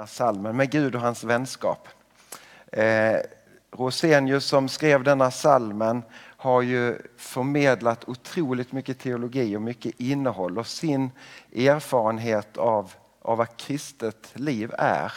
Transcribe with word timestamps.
Här 0.00 0.06
salmen 0.06 0.56
med 0.56 0.70
Gud 0.70 0.94
och 0.94 1.00
hans 1.00 1.24
vänskap. 1.24 1.88
Eh, 2.72 3.16
Rosenius 3.70 4.44
som 4.44 4.68
skrev 4.68 5.04
denna 5.04 5.30
salmen 5.30 6.02
har 6.36 6.62
ju 6.62 6.98
förmedlat 7.16 8.08
otroligt 8.08 8.72
mycket 8.72 8.98
teologi 8.98 9.56
och 9.56 9.62
mycket 9.62 10.00
innehåll 10.00 10.58
och 10.58 10.66
sin 10.66 11.10
erfarenhet 11.56 12.56
av, 12.56 12.92
av 13.22 13.38
vad 13.38 13.56
kristet 13.56 14.32
liv 14.34 14.72
är. 14.78 15.12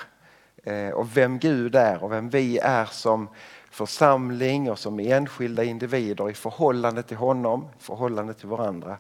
Eh, 0.64 0.90
och 0.90 1.18
vem 1.18 1.40
Gud 1.40 1.76
är 1.76 2.04
och 2.04 2.12
vem 2.12 2.30
vi 2.30 2.58
är 2.58 2.86
som 2.86 3.30
församling 3.72 4.72
och 4.72 4.80
som 4.80 5.00
enskilda 5.00 5.64
individer 5.64 6.30
i 6.30 6.34
förhållande 6.34 7.04
till 7.04 7.18
honom, 7.18 7.68
i 7.80 7.84
förhållande 7.84 8.34
till 8.34 8.48
varandra. 8.48 8.98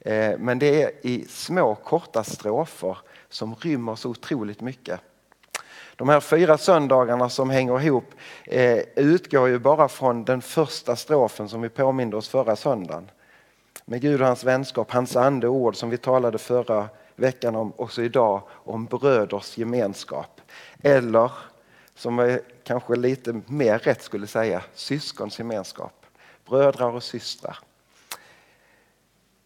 Eh, 0.00 0.38
men 0.38 0.58
det 0.58 0.82
är 0.82 1.06
i 1.06 1.24
små 1.28 1.74
korta 1.74 2.24
strofer 2.24 2.98
som 3.28 3.54
rymmer 3.54 3.96
så 3.96 4.10
otroligt 4.10 4.60
mycket. 4.60 5.00
De 6.00 6.08
här 6.08 6.20
fyra 6.20 6.58
söndagarna 6.58 7.28
som 7.28 7.50
hänger 7.50 7.80
ihop 7.80 8.14
eh, 8.44 8.78
utgår 8.96 9.48
ju 9.48 9.58
bara 9.58 9.88
från 9.88 10.24
den 10.24 10.42
första 10.42 10.96
strofen 10.96 11.48
som 11.48 11.62
vi 11.62 11.68
påminde 11.68 12.16
oss 12.16 12.28
förra 12.28 12.56
söndagen. 12.56 13.10
Med 13.84 14.00
Gud 14.00 14.20
och 14.20 14.26
hans 14.26 14.44
vänskap, 14.44 14.90
hans 14.90 15.16
ande 15.16 15.48
och 15.48 15.54
ord 15.54 15.76
som 15.76 15.90
vi 15.90 15.96
talade 15.96 16.38
förra 16.38 16.88
veckan 17.16 17.56
om, 17.56 17.72
också 17.76 18.02
idag, 18.02 18.42
om 18.50 18.86
bröders 18.86 19.58
gemenskap. 19.58 20.40
Eller, 20.82 21.32
som 21.94 22.18
jag 22.18 22.40
kanske 22.64 22.96
lite 22.96 23.40
mer 23.46 23.78
rätt 23.78 24.02
skulle 24.02 24.26
säga, 24.26 24.62
syskons 24.74 25.38
gemenskap. 25.38 26.06
Brödrar 26.48 26.90
och 26.90 27.02
systrar. 27.02 27.58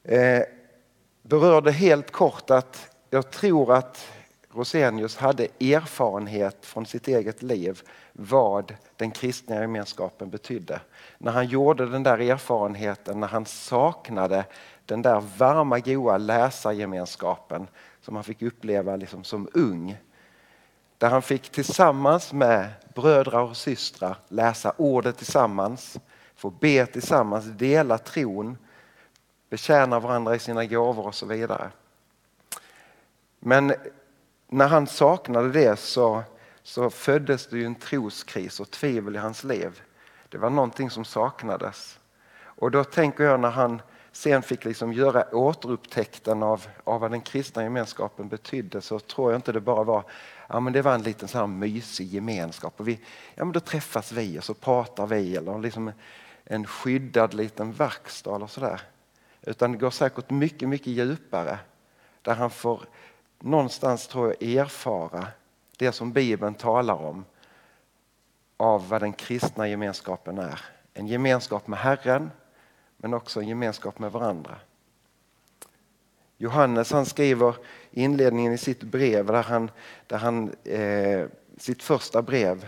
Eh, 0.04 0.42
berörde 1.22 1.72
helt 1.72 2.10
kort 2.10 2.50
att 2.50 2.96
jag 3.10 3.30
tror 3.30 3.74
att 3.74 4.08
Rosenius 4.54 5.16
hade 5.16 5.44
erfarenhet 5.60 6.66
från 6.66 6.86
sitt 6.86 7.08
eget 7.08 7.42
liv 7.42 7.82
vad 8.12 8.74
den 8.96 9.10
kristna 9.10 9.60
gemenskapen 9.60 10.30
betydde. 10.30 10.80
När 11.18 11.32
han 11.32 11.46
gjorde 11.46 11.86
den 11.86 12.02
där 12.02 12.18
erfarenheten, 12.18 13.20
när 13.20 13.28
han 13.28 13.46
saknade 13.46 14.44
den 14.86 15.02
där 15.02 15.20
varma, 15.20 15.78
goa 15.78 16.18
läsargemenskapen 16.18 17.66
som 18.00 18.14
han 18.14 18.24
fick 18.24 18.42
uppleva 18.42 18.96
liksom 18.96 19.24
som 19.24 19.48
ung. 19.54 19.96
Där 20.98 21.10
han 21.10 21.22
fick 21.22 21.48
tillsammans 21.48 22.32
med 22.32 22.68
bröder 22.94 23.38
och 23.38 23.56
systrar 23.56 24.16
läsa 24.28 24.72
ordet 24.76 25.16
tillsammans, 25.16 25.98
få 26.36 26.50
be 26.50 26.86
tillsammans, 26.86 27.44
dela 27.44 27.98
tron, 27.98 28.58
betjäna 29.50 30.00
varandra 30.00 30.34
i 30.34 30.38
sina 30.38 30.64
gåvor 30.64 31.06
och 31.06 31.14
så 31.14 31.26
vidare. 31.26 31.70
Men 33.38 33.74
när 34.54 34.68
han 34.68 34.86
saknade 34.86 35.50
det 35.50 35.76
så, 35.76 36.22
så 36.62 36.90
föddes 36.90 37.46
det 37.46 37.58
ju 37.58 37.64
en 37.64 37.74
troskris 37.74 38.60
och 38.60 38.70
tvivel 38.70 39.16
i 39.16 39.18
hans 39.18 39.44
liv. 39.44 39.82
Det 40.28 40.38
var 40.38 40.50
någonting 40.50 40.90
som 40.90 41.04
saknades. 41.04 41.98
Och 42.42 42.70
då 42.70 42.84
tänker 42.84 43.24
jag 43.24 43.40
när 43.40 43.50
han 43.50 43.82
sen 44.12 44.42
fick 44.42 44.64
liksom 44.64 44.92
göra 44.92 45.36
återupptäckten 45.36 46.42
av, 46.42 46.66
av 46.84 47.00
vad 47.00 47.10
den 47.10 47.20
kristna 47.20 47.62
gemenskapen 47.62 48.28
betydde 48.28 48.80
så 48.80 48.98
tror 48.98 49.32
jag 49.32 49.38
inte 49.38 49.52
det 49.52 49.60
bara 49.60 49.84
var 49.84 50.04
ja, 50.48 50.60
men 50.60 50.72
det 50.72 50.82
var 50.82 50.94
en 50.94 51.02
liten 51.02 51.28
så 51.28 51.38
här 51.38 51.46
mysig 51.46 52.14
gemenskap. 52.14 52.74
Och 52.76 52.88
vi, 52.88 53.00
ja, 53.34 53.44
men 53.44 53.52
då 53.52 53.60
träffas 53.60 54.12
vi 54.12 54.38
och 54.38 54.44
så 54.44 54.54
pratar 54.54 55.06
vi 55.06 55.36
eller 55.36 55.58
liksom 55.58 55.92
en 56.44 56.66
skyddad 56.66 57.34
liten 57.34 57.72
verkstad 57.72 58.36
eller 58.36 58.46
sådär. 58.46 58.80
Utan 59.42 59.72
det 59.72 59.78
går 59.78 59.90
säkert 59.90 60.30
mycket, 60.30 60.68
mycket 60.68 60.86
djupare. 60.86 61.58
Där 62.22 62.34
han 62.34 62.50
får 62.50 62.84
någonstans 63.38 64.06
tror 64.06 64.36
jag 64.40 64.50
erfara 64.50 65.26
det 65.76 65.92
som 65.92 66.12
Bibeln 66.12 66.54
talar 66.54 66.94
om 66.94 67.24
av 68.56 68.88
vad 68.88 69.02
den 69.02 69.12
kristna 69.12 69.68
gemenskapen 69.68 70.38
är. 70.38 70.60
En 70.94 71.06
gemenskap 71.06 71.66
med 71.66 71.78
Herren 71.78 72.30
men 72.96 73.14
också 73.14 73.40
en 73.40 73.48
gemenskap 73.48 73.98
med 73.98 74.12
varandra. 74.12 74.56
Johannes 76.38 76.92
han 76.92 77.06
skriver 77.06 77.56
inledningen 77.90 78.52
i 78.52 78.58
sitt 78.58 78.82
brev, 78.82 79.26
där 79.26 79.42
han, 79.42 79.70
där 80.06 80.18
han 80.18 80.54
eh, 80.64 81.26
sitt 81.58 81.82
första 81.82 82.22
brev, 82.22 82.66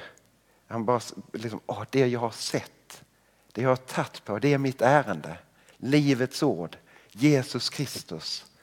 han 0.67 0.85
bara 0.85 1.01
liksom, 1.33 1.61
åh, 1.67 1.85
det 1.91 2.07
jag 2.07 2.21
har 2.21 2.31
sett, 2.31 3.05
det 3.53 3.63
jag 3.63 3.69
har 3.69 3.77
tagit 3.77 4.25
på, 4.25 4.39
det 4.39 4.53
är 4.53 4.59
mitt 4.59 4.83
ärende. 4.83 5.39
Livets 5.77 6.43
ord, 6.43 6.77
Jesus 7.11 7.71
Kristus. 7.71 8.56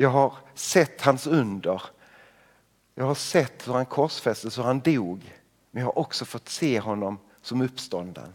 Jag 0.00 0.10
har 0.10 0.34
sett 0.54 1.00
hans 1.00 1.26
under. 1.26 1.82
Jag 2.94 3.04
har 3.04 3.14
sett 3.14 3.68
hur 3.68 3.72
han 3.72 3.86
korsfästes, 3.86 4.58
hur 4.58 4.62
han 4.62 4.80
dog. 4.80 5.34
Men 5.70 5.80
jag 5.80 5.86
har 5.86 5.98
också 5.98 6.24
fått 6.24 6.48
se 6.48 6.80
honom 6.80 7.18
som 7.42 7.60
uppstånden. 7.60 8.34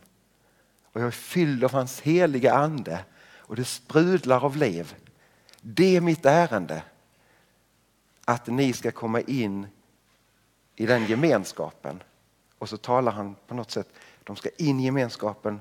Och 0.83 1.01
jag 1.01 1.07
är 1.07 1.11
fylld 1.11 1.63
av 1.63 1.71
hans 1.71 2.01
heliga 2.01 2.53
ande 2.53 3.05
och 3.37 3.55
det 3.55 3.65
sprudlar 3.65 4.45
av 4.45 4.57
liv. 4.57 4.95
Det 5.61 5.95
är 5.95 6.01
mitt 6.01 6.25
ärende. 6.25 6.83
Att 8.25 8.47
ni 8.47 8.73
ska 8.73 8.91
komma 8.91 9.21
in 9.21 9.67
i 10.75 10.85
den 10.85 11.05
gemenskapen. 11.05 12.03
Och 12.57 12.69
så 12.69 12.77
talar 12.77 13.11
han 13.11 13.35
på 13.47 13.55
något 13.55 13.71
sätt, 13.71 13.89
de 14.23 14.35
ska 14.35 14.49
in 14.57 14.79
i 14.79 14.85
gemenskapen 14.85 15.59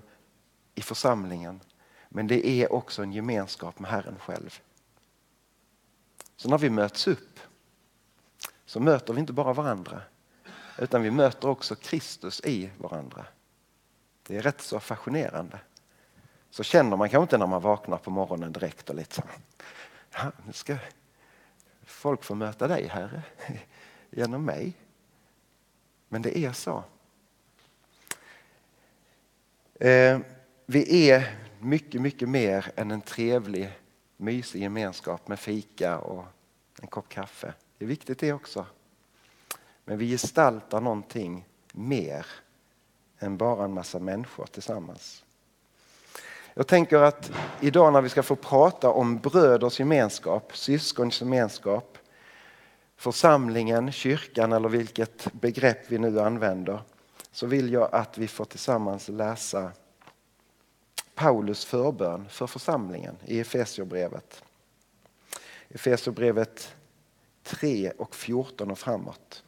i 0.75 0.81
församlingen. 0.81 1.61
Men 2.09 2.27
det 2.27 2.47
är 2.47 2.73
också 2.73 3.03
en 3.03 3.13
gemenskap 3.13 3.79
med 3.79 3.91
Herren 3.91 4.17
själv. 4.19 4.61
Så 6.37 6.49
när 6.49 6.59
vi 6.59 6.71
möts 6.71 7.07
upp 7.07 7.41
så 8.67 8.81
möter 8.81 9.15
vi 9.15 9.21
inte 9.21 9.33
bara 9.33 9.53
varandra 9.53 10.03
utan 10.79 11.03
vi 11.03 11.11
möter 11.11 11.49
också 11.49 11.75
Kristus 11.75 12.41
i 12.45 12.71
varandra. 12.79 13.27
Det 14.27 14.37
är 14.37 14.43
rätt 14.43 14.61
så 14.61 14.81
fascinerande. 14.81 15.59
Så 16.51 16.63
känner 16.63 16.97
man 16.97 17.09
kanske 17.09 17.23
inte 17.23 17.39
när 17.39 17.47
man 17.47 17.63
vaknar 17.63 17.99
på 17.99 18.11
morgonen 18.11 18.53
direkt 18.53 18.91
och 18.91 18.97
lite 18.97 19.15
så. 19.15 19.23
Ja, 20.11 20.33
nu 20.47 20.53
ska 20.53 20.77
folk 21.83 22.25
få 22.25 22.35
möta 22.35 22.69
dig 22.69 22.87
Herre 22.87 23.23
genom 24.11 24.45
mig. 24.45 24.73
Men 26.09 26.23
det 26.23 26.39
är 26.39 26.53
så. 26.53 26.85
Eh, 29.75 30.19
vi 30.67 31.11
är 31.11 31.37
mycket, 31.61 32.01
mycket 32.01 32.29
mer 32.29 32.73
än 32.77 32.91
en 32.91 33.01
trevlig 33.01 33.73
mysig 34.17 34.63
gemenskap 34.63 35.29
med 35.29 35.39
fika 35.39 35.99
och 35.99 36.25
en 36.83 36.89
kopp 36.89 37.09
kaffe. 37.09 37.55
Det 37.79 37.85
är 37.85 37.89
viktigt 37.89 38.19
det 38.19 38.33
också. 38.33 38.67
Men 39.85 39.99
vi 39.99 40.11
gestaltar 40.11 40.81
någonting 40.81 41.45
mer 41.73 42.27
än 43.19 43.37
bara 43.37 43.65
en 43.65 43.75
massa 43.75 43.99
människor 43.99 44.47
tillsammans. 44.47 45.25
Jag 46.55 46.67
tänker 46.67 46.99
att 46.99 47.33
idag 47.61 47.93
när 47.93 48.01
vi 48.01 48.09
ska 48.09 48.23
få 48.23 48.37
prata 48.37 48.91
om 48.91 49.19
bröders 49.19 49.81
gemenskap, 49.81 50.57
syskons 50.57 51.21
gemenskap, 51.21 51.99
församlingen, 52.97 53.93
kyrkan 53.93 54.53
eller 54.53 54.69
vilket 54.69 55.33
begrepp 55.33 55.91
vi 55.91 55.99
nu 55.99 56.21
använder 56.21 56.83
så 57.33 57.47
vill 57.47 57.73
jag 57.73 57.89
att 57.95 58.19
vi 58.19 58.29
får 58.29 58.45
tillsammans 58.45 59.09
läsa 59.09 59.73
Paulus 61.15 61.65
förbön 61.65 62.29
för 62.29 62.47
församlingen 62.47 63.17
i 63.25 63.41
Efesierbrevet. 63.41 64.45
Efesierbrevet 65.69 66.75
3 67.43 67.91
och 67.91 68.15
14 68.15 68.71
och 68.71 68.79
framåt. 68.79 69.45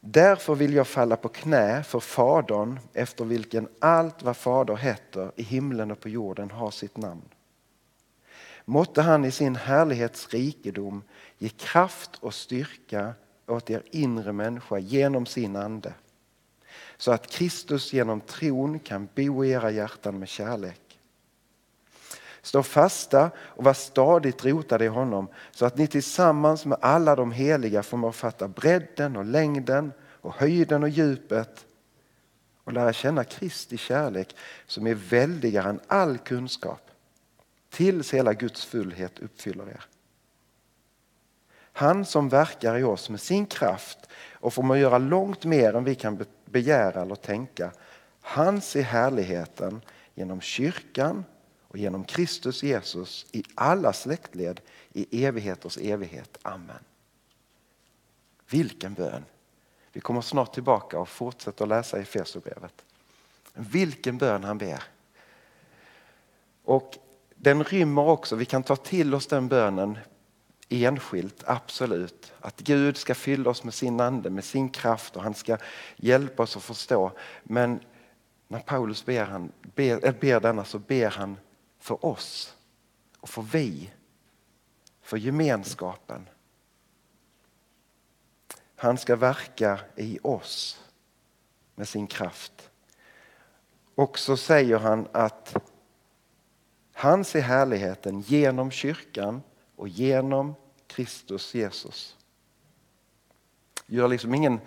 Därför 0.00 0.54
vill 0.54 0.74
jag 0.74 0.88
falla 0.88 1.16
på 1.16 1.28
knä 1.28 1.82
för 1.82 2.00
Fadern 2.00 2.80
efter 2.92 3.24
vilken 3.24 3.68
allt 3.78 4.22
vad 4.22 4.36
Fader 4.36 4.76
heter 4.76 5.32
i 5.36 5.42
himlen 5.42 5.90
och 5.90 6.00
på 6.00 6.08
jorden 6.08 6.50
har 6.50 6.70
sitt 6.70 6.96
namn. 6.96 7.28
Måtte 8.64 9.02
han 9.02 9.24
i 9.24 9.30
sin 9.30 9.56
härlighets 9.56 10.28
rikedom 10.28 11.02
ge 11.38 11.48
kraft 11.48 12.16
och 12.20 12.34
styrka 12.34 13.14
åt 13.46 13.70
er 13.70 13.82
inre 13.90 14.32
människa 14.32 14.78
genom 14.78 15.26
sin 15.26 15.56
ande 15.56 15.92
så 16.96 17.12
att 17.12 17.30
Kristus 17.30 17.92
genom 17.92 18.20
tron 18.20 18.78
kan 18.78 19.08
bo 19.14 19.44
i 19.44 19.50
era 19.50 19.70
hjärtan 19.70 20.18
med 20.18 20.28
kärlek. 20.28 20.80
Stå 22.42 22.62
fasta 22.62 23.30
och 23.38 23.64
var 23.64 23.74
stadigt 23.74 24.44
rotade 24.44 24.84
i 24.84 24.88
honom 24.88 25.28
så 25.50 25.66
att 25.66 25.78
ni 25.78 25.86
tillsammans 25.86 26.66
med 26.66 26.78
alla 26.80 27.16
de 27.16 27.32
heliga 27.32 27.82
förmår 27.82 28.12
fatta 28.12 28.48
bredden 28.48 29.16
och 29.16 29.24
längden 29.24 29.92
och 30.02 30.34
höjden 30.34 30.82
och 30.82 30.88
djupet 30.88 31.66
och 32.64 32.72
lära 32.72 32.92
känna 32.92 33.24
Kristi 33.24 33.76
kärlek 33.76 34.36
som 34.66 34.86
är 34.86 34.94
väldigare 34.94 35.68
än 35.68 35.80
all 35.86 36.18
kunskap 36.18 36.90
tills 37.70 38.14
hela 38.14 38.32
Guds 38.34 38.64
fullhet 38.64 39.18
uppfyller 39.18 39.68
er. 39.68 39.84
Han 41.72 42.04
som 42.04 42.28
verkar 42.28 42.78
i 42.78 42.82
oss 42.82 43.10
med 43.10 43.20
sin 43.20 43.46
kraft 43.46 43.98
och 44.32 44.54
förmår 44.54 44.76
göra 44.76 44.98
långt 44.98 45.44
mer 45.44 45.74
än 45.74 45.84
vi 45.84 45.94
kan 45.94 46.16
begära 46.54 47.02
eller 47.02 47.14
tänka. 47.14 47.72
Han 48.20 48.60
ser 48.60 48.82
härligheten 48.82 49.82
genom 50.14 50.40
kyrkan 50.40 51.24
och 51.68 51.78
genom 51.78 52.04
Kristus 52.04 52.62
Jesus 52.62 53.26
i 53.32 53.44
alla 53.54 53.92
släktled 53.92 54.60
i 54.92 55.24
evigheters 55.24 55.78
evighet. 55.78 56.38
Amen. 56.42 56.78
Vilken 58.50 58.94
bön! 58.94 59.24
Vi 59.92 60.00
kommer 60.00 60.20
snart 60.20 60.54
tillbaka 60.54 60.98
och 60.98 61.08
fortsätter 61.08 61.66
läsa 61.66 62.00
i 62.00 62.04
Fesobrevet. 62.04 62.84
Vilken 63.54 64.18
bön 64.18 64.44
han 64.44 64.58
ber. 64.58 64.82
Och 66.64 66.98
den 67.34 67.64
rymmer 67.64 68.02
också, 68.02 68.36
vi 68.36 68.44
kan 68.44 68.62
ta 68.62 68.76
till 68.76 69.14
oss 69.14 69.26
den 69.26 69.48
bönen 69.48 69.98
enskilt, 70.68 71.44
absolut. 71.46 72.32
Att 72.40 72.60
Gud 72.60 72.96
ska 72.96 73.14
fylla 73.14 73.50
oss 73.50 73.64
med 73.64 73.74
sin 73.74 74.00
ande, 74.00 74.30
med 74.30 74.44
sin 74.44 74.68
kraft 74.68 75.16
och 75.16 75.22
han 75.22 75.34
ska 75.34 75.56
hjälpa 75.96 76.42
oss 76.42 76.56
att 76.56 76.62
förstå. 76.62 77.12
Men 77.42 77.80
när 78.48 78.60
Paulus 78.60 79.04
ber, 79.04 79.24
han, 79.24 79.52
ber, 79.74 80.12
ber 80.20 80.40
denna 80.40 80.64
så 80.64 80.78
ber 80.78 81.10
han 81.10 81.36
för 81.78 82.06
oss 82.06 82.54
och 83.20 83.28
för 83.28 83.42
vi, 83.42 83.90
för 85.02 85.16
gemenskapen. 85.16 86.28
Han 88.76 88.98
ska 88.98 89.16
verka 89.16 89.80
i 89.96 90.18
oss 90.22 90.84
med 91.74 91.88
sin 91.88 92.06
kraft. 92.06 92.70
Och 93.94 94.18
så 94.18 94.36
säger 94.36 94.78
han 94.78 95.08
att 95.12 95.56
han 96.92 97.24
ser 97.24 97.40
härligheten 97.40 98.20
genom 98.20 98.70
kyrkan 98.70 99.42
och 99.76 99.88
genom 99.88 100.54
Kristus 100.86 101.54
Jesus. 101.54 102.16
Gör 103.86 104.08
liksom 104.08 104.34
ingen 104.34 104.60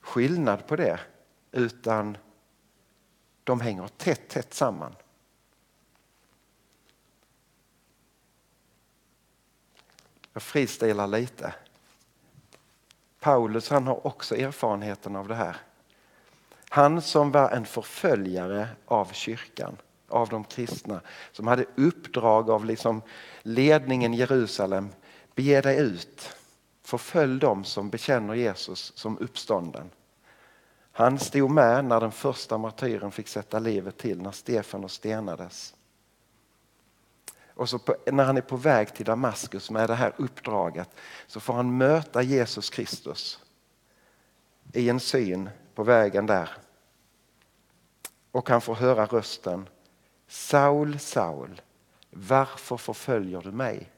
skillnad 0.00 0.66
på 0.66 0.76
det 0.76 1.00
utan 1.52 2.16
de 3.44 3.60
hänger 3.60 3.88
tätt, 3.88 4.28
tätt 4.28 4.54
samman. 4.54 4.94
Jag 10.32 10.42
fristilar 10.42 11.06
lite. 11.06 11.54
Paulus 13.20 13.70
han 13.70 13.86
har 13.86 14.06
också 14.06 14.36
erfarenheten 14.36 15.16
av 15.16 15.28
det 15.28 15.34
här. 15.34 15.56
Han 16.68 17.02
som 17.02 17.30
var 17.30 17.50
en 17.50 17.66
förföljare 17.66 18.68
av 18.84 19.12
kyrkan, 19.12 19.76
av 20.12 20.28
de 20.28 20.44
kristna, 20.44 21.00
som 21.32 21.46
hade 21.46 21.64
uppdrag 21.76 22.50
av 22.50 22.64
liksom 22.64 23.02
ledningen 23.42 24.14
i 24.14 24.16
Jerusalem, 24.16 24.88
bege 25.34 25.60
dig 25.60 25.78
ut, 25.78 26.36
förfölj 26.82 27.40
dem 27.40 27.64
som 27.64 27.90
bekänner 27.90 28.34
Jesus 28.34 28.92
som 28.94 29.18
uppstånden. 29.18 29.90
Han 30.92 31.18
stod 31.18 31.50
med 31.50 31.84
när 31.84 32.00
den 32.00 32.12
första 32.12 32.58
martyren 32.58 33.10
fick 33.10 33.28
sätta 33.28 33.58
livet 33.58 33.98
till, 33.98 34.22
när 34.22 34.30
Stefanos 34.30 34.92
stenades. 34.92 35.74
Och 37.54 37.68
så 37.68 37.78
på, 37.78 37.96
när 38.12 38.24
han 38.24 38.36
är 38.36 38.40
på 38.40 38.56
väg 38.56 38.94
till 38.94 39.06
Damaskus 39.06 39.70
med 39.70 39.88
det 39.88 39.94
här 39.94 40.12
uppdraget 40.16 40.88
så 41.26 41.40
får 41.40 41.54
han 41.54 41.76
möta 41.76 42.22
Jesus 42.22 42.70
Kristus 42.70 43.38
i 44.72 44.88
en 44.88 45.00
syn 45.00 45.50
på 45.74 45.82
vägen 45.82 46.26
där. 46.26 46.50
Och 48.30 48.48
han 48.48 48.60
får 48.60 48.74
höra 48.74 49.06
rösten 49.06 49.68
Saul, 50.32 50.98
Saul, 50.98 51.60
varför 52.10 52.76
förföljer 52.76 53.40
du 53.40 53.52
mig? 53.52 53.90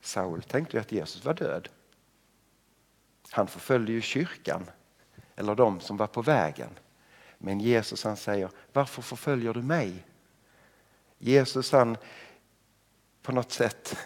Saul 0.00 0.42
tänkte 0.42 0.76
ju 0.76 0.80
att 0.80 0.92
Jesus 0.92 1.24
var 1.24 1.34
död. 1.34 1.68
Han 3.30 3.46
förföljde 3.46 3.92
ju 3.92 4.00
kyrkan, 4.00 4.70
eller 5.36 5.54
de 5.54 5.80
som 5.80 5.96
var 5.96 6.06
på 6.06 6.22
vägen. 6.22 6.70
Men 7.38 7.60
Jesus 7.60 8.04
han 8.04 8.16
säger, 8.16 8.50
varför 8.72 9.02
förföljer 9.02 9.54
du 9.54 9.62
mig? 9.62 10.06
Jesus 11.18 11.72
han 11.72 11.96
på 13.22 13.32
något 13.32 13.52
sätt 13.52 13.96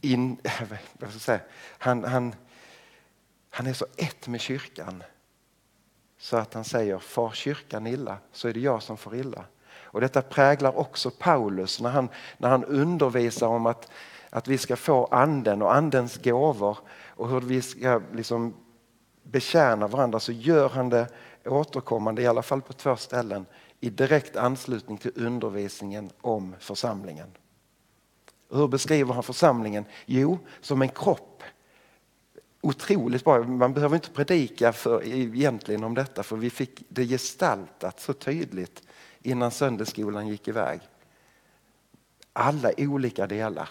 in, 0.00 0.40
vad 0.92 1.08
ska 1.08 1.12
jag 1.12 1.12
säga, 1.12 1.40
han, 1.78 2.04
han, 2.04 2.34
han 3.50 3.66
är 3.66 3.74
så 3.74 3.86
ett 3.96 4.26
med 4.26 4.40
kyrkan 4.40 5.04
så 6.22 6.36
att 6.36 6.54
han 6.54 6.64
säger, 6.64 6.98
far 6.98 7.30
kyrkan 7.30 7.86
illa 7.86 8.18
så 8.32 8.48
är 8.48 8.52
det 8.52 8.60
jag 8.60 8.82
som 8.82 8.96
får 8.96 9.16
illa. 9.16 9.44
Och 9.74 10.00
detta 10.00 10.22
präglar 10.22 10.78
också 10.78 11.10
Paulus 11.10 11.80
när 11.80 11.90
han, 11.90 12.08
när 12.38 12.48
han 12.48 12.64
undervisar 12.64 13.46
om 13.46 13.66
att, 13.66 13.90
att 14.30 14.48
vi 14.48 14.58
ska 14.58 14.76
få 14.76 15.06
anden 15.06 15.62
och 15.62 15.74
andens 15.74 16.18
gåvor 16.22 16.78
och 17.06 17.28
hur 17.28 17.40
vi 17.40 17.62
ska 17.62 18.00
liksom 18.12 18.54
betjäna 19.22 19.86
varandra 19.86 20.20
så 20.20 20.32
gör 20.32 20.68
han 20.68 20.88
det 20.88 21.08
återkommande, 21.44 22.22
i 22.22 22.26
alla 22.26 22.42
fall 22.42 22.62
på 22.62 22.72
två 22.72 22.96
ställen, 22.96 23.46
i 23.80 23.90
direkt 23.90 24.36
anslutning 24.36 24.98
till 24.98 25.12
undervisningen 25.14 26.10
om 26.20 26.54
församlingen. 26.58 27.28
Hur 28.50 28.68
beskriver 28.68 29.14
han 29.14 29.22
församlingen? 29.22 29.84
Jo, 30.06 30.38
som 30.60 30.82
en 30.82 30.88
kropp. 30.88 31.42
Otroligt 32.64 33.24
bra. 33.24 33.42
Man 33.42 33.74
behöver 33.74 33.94
inte 33.94 34.10
predika 34.10 34.72
för, 34.72 35.04
egentligen 35.04 35.84
om 35.84 35.94
detta 35.94 36.22
för 36.22 36.36
vi 36.36 36.50
fick 36.50 36.84
det 36.88 37.06
gestaltat 37.06 38.00
så 38.00 38.12
tydligt 38.12 38.82
innan 39.22 39.50
söndagsskolan 39.50 40.28
gick 40.28 40.48
iväg. 40.48 40.80
Alla 42.32 42.72
olika 42.78 43.26
delar. 43.26 43.68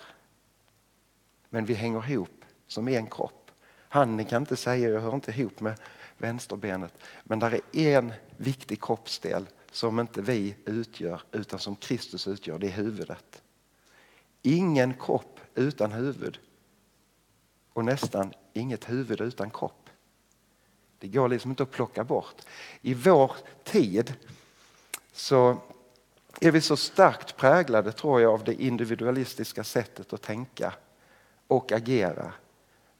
Men 1.50 1.66
vi 1.66 1.74
hänger 1.74 2.12
ihop 2.12 2.46
som 2.68 2.88
en 2.88 3.08
kropp. 3.08 3.52
Handen 3.90 4.26
kan 4.26 4.42
inte 4.42 4.56
säga 4.56 4.90
jag 4.90 5.02
hör 5.02 5.16
inte 5.16 5.32
ihop 5.32 5.60
med 5.60 5.80
vänsterbenet. 6.18 6.94
Men 7.24 7.40
där 7.40 7.60
är 7.72 7.98
en 7.98 8.14
viktig 8.38 8.84
kroppsdel 8.84 9.48
som 9.72 10.00
inte 10.00 10.22
vi 10.22 10.56
utgör 10.66 11.22
utan 11.32 11.60
som 11.60 11.76
Kristus 11.76 12.28
utgör, 12.28 12.60
det 12.60 12.68
är 12.68 12.72
huvudet. 12.72 13.42
Ingen 14.42 14.94
kropp 14.94 15.40
utan 15.56 15.92
huvud 15.92 16.40
och 17.74 17.86
nästan 17.86 18.34
inget 18.54 18.90
huvud 18.90 19.22
utan 19.22 19.50
kropp. 19.50 19.90
Det 21.00 21.08
går 21.08 21.28
liksom 21.28 21.52
inte 21.52 21.64
att 21.64 21.72
plocka 21.72 22.04
bort. 22.04 22.42
I 22.82 22.94
vår 22.94 23.32
tid 23.64 24.14
så 25.12 25.58
är 26.42 26.52
vi 26.52 26.62
så 26.62 26.78
starkt 26.78 27.38
präglade 27.38 27.92
tror 27.92 28.22
jag 28.22 28.34
av 28.34 28.44
det 28.44 28.64
individualistiska 28.64 29.64
sättet 29.64 30.14
att 30.14 30.22
tänka 30.22 30.74
och 31.48 31.72
agera. 31.72 32.34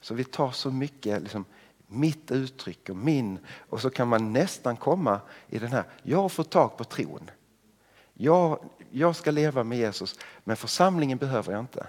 Så 0.00 0.14
vi 0.14 0.24
tar 0.24 0.50
så 0.50 0.70
mycket 0.70 1.22
liksom, 1.22 1.44
mitt 1.86 2.30
uttryck 2.30 2.88
och 2.88 2.96
min 2.96 3.38
och 3.58 3.80
så 3.80 3.90
kan 3.90 4.08
man 4.08 4.32
nästan 4.32 4.76
komma 4.76 5.20
i 5.48 5.58
den 5.58 5.72
här, 5.72 5.84
jag 6.02 6.18
har 6.18 6.28
fått 6.28 6.50
tag 6.50 6.76
på 6.76 6.84
tron. 6.84 7.30
Jag, 8.14 8.64
jag 8.90 9.16
ska 9.16 9.30
leva 9.30 9.64
med 9.64 9.78
Jesus 9.78 10.18
men 10.44 10.56
församlingen 10.56 11.18
behöver 11.18 11.52
jag 11.52 11.60
inte. 11.60 11.86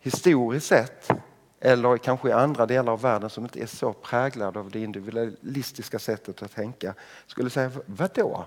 Historiskt 0.00 0.66
sett 0.66 1.10
eller 1.64 1.98
kanske 1.98 2.28
i 2.28 2.32
andra 2.32 2.66
delar 2.66 2.92
av 2.92 3.00
världen 3.00 3.30
som 3.30 3.44
inte 3.44 3.62
är 3.62 3.66
så 3.66 3.92
präglade 3.92 4.58
av 4.58 4.70
det 4.70 4.80
individualistiska 4.80 5.98
sättet 5.98 6.42
att 6.42 6.52
tänka 6.52 6.94
skulle 7.26 7.50
säga, 7.50 7.70
vadå? 7.86 8.46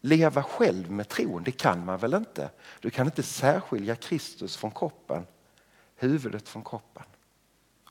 Leva 0.00 0.42
själv 0.42 0.90
med 0.90 1.08
tron, 1.08 1.42
det 1.42 1.50
kan 1.50 1.84
man 1.84 1.98
väl 1.98 2.14
inte? 2.14 2.50
Du 2.80 2.90
kan 2.90 3.06
inte 3.06 3.22
särskilja 3.22 3.96
Kristus 3.96 4.56
från 4.56 4.70
kroppen, 4.70 5.26
huvudet 5.96 6.48
från 6.48 6.64
kroppen 6.64 7.04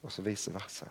och 0.02 0.12
så 0.12 0.22
vice 0.22 0.52
versa. 0.52 0.86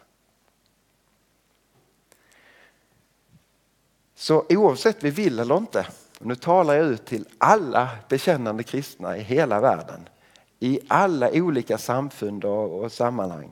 Så 4.14 4.46
oavsett 4.48 5.04
vi 5.04 5.10
vill 5.10 5.38
eller 5.38 5.56
inte, 5.56 5.86
nu 6.18 6.34
talar 6.34 6.74
jag 6.74 6.86
ut 6.86 7.06
till 7.06 7.28
alla 7.38 7.90
bekännande 8.08 8.62
kristna 8.62 9.16
i 9.16 9.22
hela 9.22 9.60
världen, 9.60 10.08
i 10.58 10.80
alla 10.88 11.30
olika 11.32 11.78
samfund 11.78 12.44
och, 12.44 12.92
sammanhang. 12.92 13.50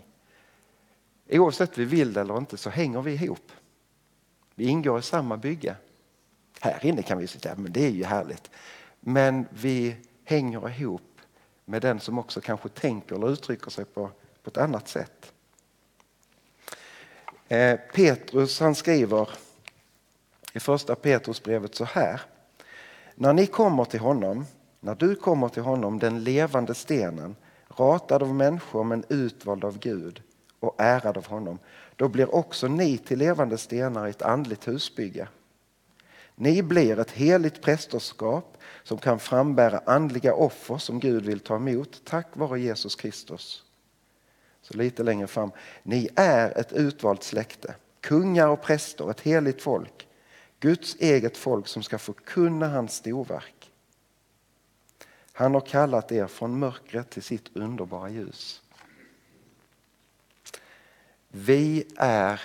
Oavsett 1.31 1.79
vi 1.79 1.85
vill 1.85 2.13
det 2.13 2.21
eller 2.21 2.39
inte 2.39 2.57
så 2.57 2.71
hänger 2.71 3.03
vi 3.03 3.13
ihop. 3.13 3.53
Vi 4.55 4.65
ingår 4.65 4.99
i 4.99 5.03
samma 5.03 5.37
bygge. 5.37 5.77
Här 6.61 6.87
inne 6.87 7.03
kan 7.03 7.19
vi 7.19 7.27
sitta, 7.27 7.57
men 7.57 7.73
det 7.73 7.87
är 7.87 7.91
ju 7.91 8.05
härligt. 8.05 8.51
Men 9.01 9.47
vi 9.51 9.97
hänger 10.25 10.71
ihop 10.71 11.21
med 11.65 11.83
den 11.83 12.01
som 12.01 12.19
också 12.19 12.41
kanske 12.41 12.69
tänker 12.69 13.17
eller 13.17 13.31
uttrycker 13.31 13.71
sig 13.71 13.85
på, 13.85 14.11
på 14.43 14.51
ett 14.51 14.57
annat 14.57 14.89
sätt. 14.89 15.33
Eh, 17.49 17.77
Petrus 17.95 18.61
han 18.61 18.75
skriver 18.75 19.29
i 20.53 20.61
första 20.61 20.95
Petrusbrevet 20.95 21.75
så 21.75 21.85
här. 21.85 22.21
När 23.15 23.33
ni 23.33 23.47
kommer 23.47 23.85
till 23.85 24.01
honom, 24.01 24.47
när 24.85 24.95
du 24.95 25.15
kommer 25.15 25.49
till 25.49 25.63
honom, 25.63 25.99
den 25.99 26.25
levande 26.25 26.75
stenen, 26.75 27.37
ratad 27.69 28.23
av 28.23 28.35
människor 28.35 28.85
men 28.85 29.05
utvald 29.09 29.65
av 29.65 29.79
Gud 29.79 30.23
och 30.61 30.75
ärad 30.79 31.17
av 31.17 31.27
honom, 31.27 31.59
då 31.97 32.09
blir 32.09 32.35
också 32.35 32.69
ni 32.69 32.99
till 32.99 33.19
levande 33.19 33.59
stenar 33.59 34.07
i 34.07 34.11
ett 34.11 34.23
andligt 34.23 34.69
husbygge. 34.69 35.29
Ni 36.35 36.63
blir 36.63 36.99
ett 36.99 37.11
heligt 37.11 37.63
prästerskap 37.63 38.59
som 38.83 38.99
kan 38.99 39.19
frambära 39.19 39.83
andliga 39.87 40.35
offer 40.35 40.79
som 40.79 41.01
Gud 41.01 41.25
vill 41.27 41.41
ta 41.41 41.57
emot 41.57 42.01
tack 42.05 42.29
vare 42.33 42.61
Jesus 42.61 42.97
Kristus. 42.97 43.63
Så 44.63 44.77
lite 44.77 45.03
längre 45.03 45.27
fram. 45.27 45.51
Ni 45.83 46.09
är 46.15 46.59
ett 46.59 46.73
utvalt 46.73 47.23
släkte, 47.23 47.75
kungar 48.01 48.49
och 48.49 48.63
präster, 48.63 49.11
ett 49.11 49.21
heligt 49.21 49.63
folk. 49.63 50.09
Guds 50.61 50.97
eget 50.97 51.37
folk 51.37 51.69
som 51.69 51.83
ska 51.83 51.99
förkunna 51.99 52.69
hans 52.69 52.95
storverk. 52.95 53.54
Han 55.37 55.55
har 55.55 55.61
kallat 55.61 56.13
er 56.13 56.27
från 56.27 56.59
mörkret 56.59 57.11
till 57.11 57.23
sitt 57.23 57.57
underbara 57.57 58.11
ljus. 58.11 58.63
Vi 61.29 61.87
är 61.97 62.41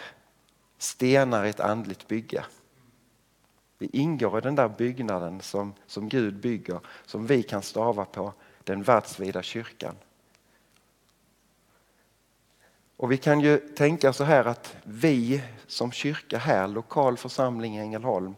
stenar 0.78 1.46
i 1.46 1.50
ett 1.50 1.60
andligt 1.60 2.08
bygge. 2.08 2.46
Vi 3.78 3.90
ingår 3.94 4.38
i 4.38 4.42
den 4.42 4.56
där 4.56 4.70
byggnaden 4.70 5.42
som, 5.42 5.74
som 5.88 6.10
Gud 6.10 6.36
bygger, 6.36 6.80
som 7.06 7.28
vi 7.28 7.44
kan 7.44 7.62
stava 7.62 8.06
på, 8.06 8.34
den 8.64 8.84
världsvida 8.84 9.44
kyrkan. 9.44 9.96
Och 12.98 13.12
vi 13.12 13.18
kan 13.18 13.40
ju 13.42 13.58
tänka 13.58 14.14
så 14.14 14.24
här 14.24 14.46
att 14.46 14.78
vi 14.84 15.44
som 15.68 15.92
kyrka 15.92 16.38
här, 16.38 16.68
lokal 16.68 17.18
församling 17.18 17.78
i 17.78 17.80
Ängelholm, 17.80 18.36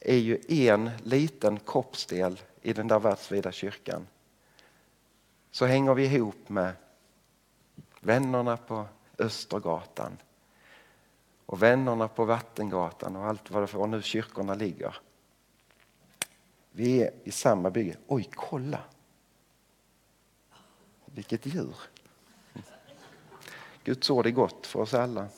är 0.00 0.16
ju 0.16 0.40
en 0.48 0.90
liten 1.02 1.58
kroppsdel 1.66 2.40
i 2.66 2.72
den 2.72 2.88
där 2.88 2.98
världsvida 2.98 3.52
kyrkan. 3.52 4.06
Så 5.50 5.66
hänger 5.66 5.94
vi 5.94 6.04
ihop 6.04 6.48
med 6.48 6.72
vännerna 8.00 8.56
på 8.56 8.86
Östergatan 9.18 10.16
och 11.46 11.62
vännerna 11.62 12.08
på 12.08 12.24
Vattengatan 12.24 13.16
och 13.16 13.26
allt 13.26 13.50
vad 13.50 13.62
det 13.62 13.74
var 13.74 13.86
nu 13.86 14.02
kyrkorna 14.02 14.54
ligger. 14.54 14.96
Vi 16.70 17.02
är 17.02 17.10
i 17.24 17.30
samma 17.30 17.70
bygge. 17.70 17.96
Oj, 18.06 18.28
kolla! 18.34 18.80
Vilket 21.04 21.46
djur! 21.46 21.76
Guds 23.84 24.10
ord 24.10 24.26
är 24.26 24.30
gott 24.30 24.66
för 24.66 24.80
oss 24.80 24.94
alla. 24.94 25.28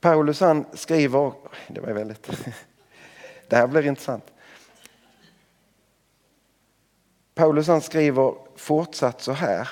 Paulus 0.00 0.40
han 0.40 0.64
skriver, 0.72 1.32
det 1.68 1.80
var 1.80 1.92
väldigt, 1.92 2.30
det 3.50 3.56
här 3.56 3.66
blir 3.66 3.86
intressant. 3.86 4.24
Paulus 7.34 7.66
han 7.66 7.80
skriver 7.80 8.34
fortsatt 8.56 9.22
så 9.22 9.32
här 9.32 9.68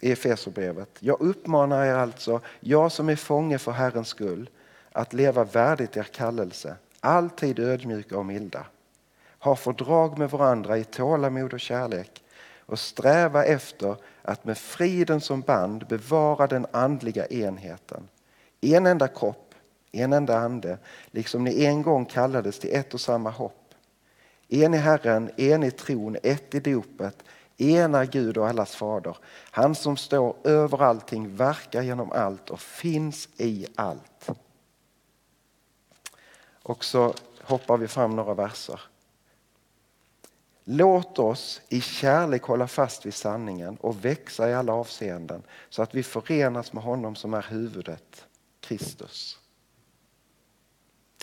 i 0.00 0.12
Efeserbrevet. 0.12 0.88
Jag 0.98 1.20
uppmanar 1.20 1.84
er 1.84 1.94
alltså, 1.94 2.40
jag 2.60 2.92
som 2.92 3.08
är 3.08 3.16
fånge 3.16 3.58
för 3.58 3.72
Herrens 3.72 4.08
skull, 4.08 4.50
att 4.92 5.12
leva 5.12 5.44
värdigt 5.44 5.96
er 5.96 6.02
kallelse, 6.02 6.76
alltid 7.00 7.58
ödmjuka 7.58 8.18
och 8.18 8.26
milda. 8.26 8.66
Ha 9.38 9.56
fördrag 9.56 10.18
med 10.18 10.30
varandra 10.30 10.78
i 10.78 10.84
tålamod 10.84 11.52
och 11.52 11.60
kärlek 11.60 12.22
och 12.58 12.78
sträva 12.78 13.44
efter 13.44 13.96
att 14.22 14.44
med 14.44 14.58
friden 14.58 15.20
som 15.20 15.40
band 15.40 15.86
bevara 15.86 16.46
den 16.46 16.66
andliga 16.70 17.26
enheten. 17.26 18.08
En 18.60 18.86
enda 18.86 19.08
kropp, 19.08 19.49
en 19.92 20.12
enda 20.12 20.38
ande, 20.38 20.78
liksom 21.10 21.44
ni 21.44 21.64
en 21.64 21.82
gång 21.82 22.04
kallades 22.04 22.58
till 22.58 22.74
ett 22.74 22.94
och 22.94 23.00
samma 23.00 23.30
hopp. 23.30 23.74
En 24.48 24.74
i 24.74 24.76
Herren, 24.76 25.30
en 25.36 25.62
i 25.62 25.70
tron, 25.70 26.16
ett 26.22 26.54
i 26.54 26.60
dopet, 26.60 27.22
en 27.56 27.94
är 27.94 28.04
Gud 28.04 28.38
och 28.38 28.48
allas 28.48 28.74
fader. 28.74 29.16
Han 29.50 29.74
som 29.74 29.96
står 29.96 30.36
över 30.44 30.82
allting, 30.82 31.36
verkar 31.36 31.82
genom 31.82 32.12
allt 32.12 32.50
och 32.50 32.60
finns 32.60 33.28
i 33.36 33.66
allt. 33.74 34.30
Och 36.62 36.84
så 36.84 37.14
hoppar 37.42 37.76
vi 37.76 37.88
fram 37.88 38.16
några 38.16 38.34
verser. 38.34 38.80
Låt 40.64 41.18
oss 41.18 41.60
i 41.68 41.80
kärlek 41.80 42.42
hålla 42.42 42.68
fast 42.68 43.06
vid 43.06 43.14
sanningen 43.14 43.76
och 43.76 44.04
växa 44.04 44.50
i 44.50 44.54
alla 44.54 44.72
avseenden 44.72 45.42
så 45.68 45.82
att 45.82 45.94
vi 45.94 46.02
förenas 46.02 46.72
med 46.72 46.82
honom 46.82 47.16
som 47.16 47.34
är 47.34 47.42
huvudet, 47.42 48.26
Kristus. 48.60 49.39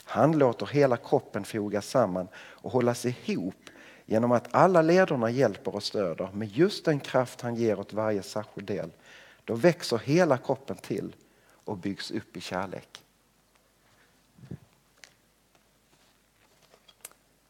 Han 0.04 0.38
låter 0.38 0.66
hela 0.66 0.98
kroppen 0.98 1.44
fogas 1.44 1.90
samman 1.90 2.28
och 2.36 2.72
hållas 2.72 3.06
ihop 3.06 3.70
genom 4.06 4.32
att 4.32 4.56
alla 4.56 4.82
lederna 4.82 5.30
hjälper 5.30 5.76
och 5.76 5.84
stöder 5.84 6.32
med 6.32 6.48
just 6.48 6.86
den 6.86 7.00
kraft 7.00 7.42
han 7.42 7.56
ger 7.56 7.80
åt 7.80 7.94
varje 7.94 8.24
särskild 8.24 8.68
del. 8.68 8.92
Då 9.44 9.56
växer 9.56 9.98
hela 9.98 10.38
kroppen 10.38 10.78
till 10.78 11.16
och 11.50 11.78
byggs 11.78 12.12
upp 12.12 12.38
i 12.38 12.42
kärlek. 12.42 13.04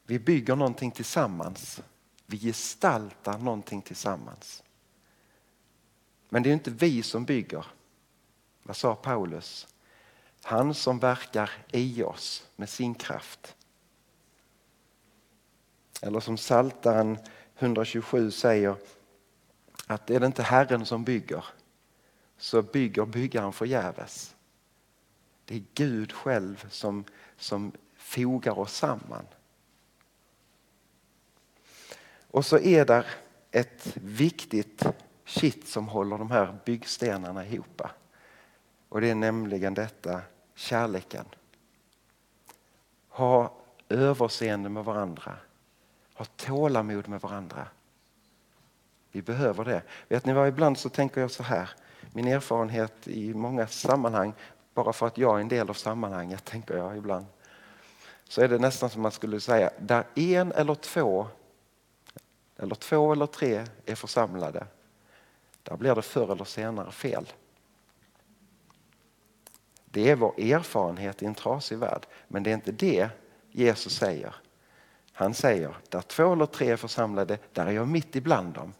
Vi 0.06 0.18
bygger 0.18 0.56
någonting 0.56 0.90
tillsammans. 0.90 1.80
Vi 2.26 2.38
gestaltar 2.38 3.38
någonting 3.38 3.82
tillsammans. 3.82 4.62
Men 6.28 6.42
det 6.42 6.48
är 6.48 6.52
inte 6.52 6.70
vi 6.70 7.02
som 7.02 7.24
bygger. 7.24 7.66
Vad 8.62 8.76
sa 8.76 8.94
Paulus? 8.94 9.66
Han 10.42 10.74
som 10.74 10.98
verkar 10.98 11.50
i 11.72 12.02
oss 12.02 12.48
med 12.56 12.68
sin 12.68 12.94
kraft. 12.94 13.56
Eller 16.02 16.20
som 16.20 16.36
Saltaren 16.38 17.18
127 17.58 18.30
säger 18.30 18.76
att 19.86 20.10
är 20.10 20.20
det 20.20 20.26
inte 20.26 20.42
Herren 20.42 20.86
som 20.86 21.04
bygger 21.04 21.44
så 22.38 22.62
bygger 22.62 23.06
byggaren 23.06 23.52
förgäves. 23.52 24.34
Det 25.44 25.54
är 25.54 25.62
Gud 25.74 26.12
själv 26.12 26.66
som, 26.70 27.04
som 27.36 27.72
fogar 27.96 28.58
oss 28.58 28.76
samman. 28.76 29.26
Och 32.30 32.46
så 32.46 32.58
är 32.58 32.84
där 32.84 33.06
ett 33.50 33.96
viktigt 33.96 34.82
kitt 35.24 35.68
som 35.68 35.88
håller 35.88 36.18
de 36.18 36.30
här 36.30 36.58
byggstenarna 36.64 37.46
ihop. 37.46 37.82
Och 38.88 39.00
det 39.00 39.10
är 39.10 39.14
nämligen 39.14 39.74
detta 39.74 40.20
kärleken. 40.54 41.24
Ha 43.08 43.52
överseende 43.88 44.68
med 44.68 44.84
varandra. 44.84 45.36
Ha 46.14 46.24
tålamod 46.24 47.08
med 47.08 47.20
varandra. 47.20 47.66
Vi 49.12 49.22
behöver 49.22 49.64
det. 49.64 49.82
Vet 50.08 50.26
ni 50.26 50.32
vad, 50.32 50.48
ibland 50.48 50.78
så 50.78 50.88
tänker 50.88 51.20
jag 51.20 51.30
så 51.30 51.42
här. 51.42 51.70
Min 52.12 52.26
erfarenhet 52.28 53.08
i 53.08 53.34
många 53.34 53.66
sammanhang, 53.66 54.32
bara 54.74 54.92
för 54.92 55.06
att 55.06 55.18
jag 55.18 55.36
är 55.36 55.40
en 55.40 55.48
del 55.48 55.70
av 55.70 55.74
sammanhanget, 55.74 56.44
tänker 56.44 56.76
jag 56.76 56.96
ibland. 56.96 57.26
Så 58.24 58.42
är 58.42 58.48
det 58.48 58.58
nästan 58.58 58.90
som 58.90 59.02
man 59.02 59.12
skulle 59.12 59.40
säga, 59.40 59.70
där 59.78 60.04
en 60.14 60.52
eller 60.52 60.74
två 60.74 61.26
eller 62.56 62.74
två 62.74 63.12
eller 63.12 63.26
tre 63.26 63.64
är 63.86 63.94
församlade, 63.94 64.66
där 65.62 65.76
blir 65.76 65.94
det 65.94 66.02
förr 66.02 66.32
eller 66.32 66.44
senare 66.44 66.92
fel. 66.92 67.26
Det 69.90 70.10
är 70.10 70.16
vår 70.16 70.40
erfarenhet 70.40 71.22
i 71.22 71.26
en 71.26 71.34
trasig 71.34 71.78
värld, 71.78 72.06
men 72.28 72.42
det 72.42 72.50
är 72.50 72.54
inte 72.54 72.72
det 72.72 73.08
Jesus 73.50 73.96
säger. 73.96 74.34
Han 75.12 75.34
säger, 75.34 75.76
där 75.88 76.00
två 76.00 76.32
eller 76.32 76.46
tre 76.46 76.70
är 76.70 76.76
församlade, 76.76 77.38
där 77.52 77.66
är 77.66 77.70
jag 77.70 77.88
mitt 77.88 78.16
ibland 78.16 78.54
dem. 78.54 78.74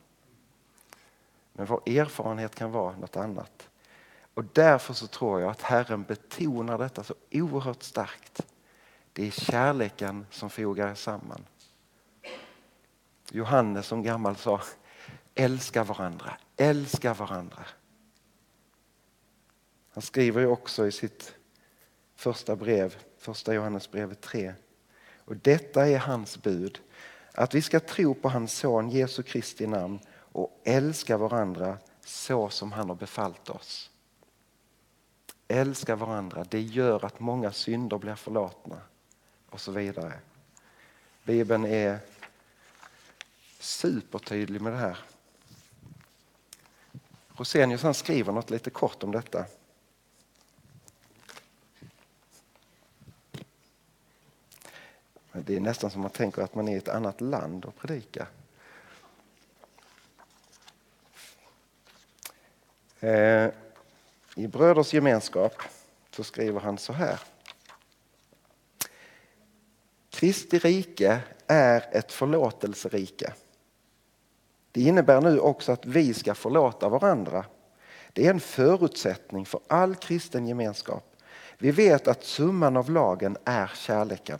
Men 1.53 1.67
vår 1.67 1.83
erfarenhet 1.87 2.55
kan 2.55 2.73
vara 2.73 2.97
något 2.97 3.17
annat. 3.17 3.69
Och 4.35 4.45
därför 4.53 4.95
så 4.95 5.07
tror 5.07 5.41
jag 5.41 5.51
att 5.51 5.63
Herren 5.63 6.03
betonar 6.03 6.79
detta 6.79 7.05
så 7.05 7.15
oerhört 7.31 7.83
starkt. 7.83 8.41
Det 9.13 9.27
är 9.27 9.31
kärleken 9.31 10.27
som 10.31 10.51
fogar 10.51 10.95
samman. 10.95 11.45
Johannes 13.31 13.87
som 13.87 14.03
gammal 14.03 14.37
sa, 14.37 14.61
älska 15.35 15.85
varandra, 15.85 16.37
älska 16.57 17.15
varandra. 17.15 17.65
Han 19.99 20.03
skriver 20.03 20.41
ju 20.41 20.47
också 20.47 20.87
i 20.87 20.93
sitt 20.93 21.35
första 22.17 22.57
brev, 22.57 22.97
första 23.19 23.55
Johannesbrevet 23.55 24.21
3. 24.21 24.55
Och 25.25 25.37
detta 25.37 25.89
är 25.89 25.99
hans 25.99 26.43
bud, 26.43 26.81
att 27.33 27.55
vi 27.55 27.63
ska 27.63 27.81
tro 27.81 28.15
på 28.15 28.29
hans 28.29 28.53
son 28.53 28.91
Jesu 28.91 29.23
Kristi 29.23 29.67
namn 29.67 29.99
och 30.17 30.61
älska 30.65 31.17
varandra 31.17 31.79
så 32.05 32.49
som 32.49 32.73
han 32.73 32.89
har 32.89 32.97
befallt 32.97 33.51
oss. 33.51 33.91
Älska 35.49 35.97
varandra, 35.97 36.45
det 36.49 36.61
gör 36.61 37.05
att 37.05 37.21
många 37.21 37.53
synder 37.53 37.99
blir 37.99 38.15
förlåtna 38.15 38.81
och 39.51 39.61
så 39.61 39.73
vidare. 39.73 40.13
Bibeln 41.25 41.65
är 41.65 41.99
supertydlig 43.59 44.61
med 44.63 44.73
det 44.73 44.79
här. 44.79 44.99
Rosenius 47.29 47.83
han 47.83 47.95
skriver 47.95 48.33
något 48.33 48.51
lite 48.51 48.71
kort 48.71 49.03
om 49.03 49.13
detta. 49.13 49.45
Det 55.47 55.57
är 55.57 55.61
nästan 55.61 55.91
som 55.91 56.01
man 56.01 56.11
tänker 56.11 56.43
att 56.43 56.55
man 56.55 56.69
är 56.69 56.75
i 56.75 56.79
ett 56.79 56.89
annat 56.89 57.21
land 57.21 57.65
och 57.65 57.77
predikar. 57.77 58.29
Eh, 63.01 63.51
I 64.35 64.47
Bröders 64.47 64.95
gemenskap 64.95 65.63
så 66.11 66.25
skriver 66.25 66.61
han 66.61 66.79
så 66.79 66.93
här. 66.93 67.21
Kristi 70.11 70.59
rike 70.59 71.21
är 71.47 71.85
ett 71.93 72.13
förlåtelserike. 72.13 73.33
Det 74.73 74.81
innebär 74.81 75.21
nu 75.21 75.39
också 75.39 75.73
att 75.73 75.87
vi 75.87 76.15
ska 76.15 76.35
förlåta 76.35 76.89
varandra. 76.89 77.45
Det 78.13 78.27
är 78.27 78.31
en 78.31 78.41
förutsättning 78.41 79.47
för 79.47 79.61
all 79.67 79.95
kristen 79.95 80.47
gemenskap. 80.47 81.17
Vi 81.59 81.71
vet 81.71 82.09
att 82.09 82.25
summan 82.25 82.77
av 82.77 82.91
lagen 82.91 83.37
är 83.45 83.71
kärleken. 83.75 84.39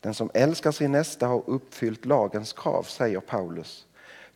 Den 0.00 0.14
som 0.14 0.30
älskar 0.34 0.72
sin 0.72 0.92
nästa 0.92 1.26
har 1.26 1.42
uppfyllt 1.46 2.04
lagens 2.04 2.52
krav, 2.52 2.82
säger 2.82 3.20
Paulus. 3.20 3.86